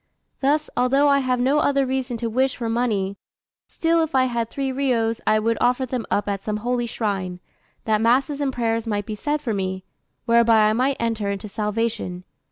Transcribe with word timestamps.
Thus, 0.39 0.67
although 0.75 1.07
I 1.07 1.19
have 1.19 1.39
no 1.39 1.59
other 1.59 1.85
reason 1.85 2.17
to 2.17 2.27
wish 2.27 2.55
for 2.55 2.67
money, 2.67 3.17
still 3.67 4.01
if 4.01 4.15
I 4.15 4.23
had 4.23 4.49
three 4.49 4.71
riyos 4.71 5.21
I 5.27 5.37
would 5.37 5.59
offer 5.61 5.85
them 5.85 6.07
up 6.09 6.27
at 6.27 6.41
some 6.43 6.57
holy 6.65 6.87
shrine, 6.87 7.39
that 7.85 8.01
masses 8.01 8.41
and 8.41 8.51
prayers 8.51 8.87
might 8.87 9.05
be 9.05 9.13
said 9.13 9.43
for 9.43 9.53
me, 9.53 9.83
whereby 10.25 10.63
I 10.71 10.73
might 10.73 10.97
enter 10.99 11.29
into 11.29 11.47
salvation. 11.47 12.23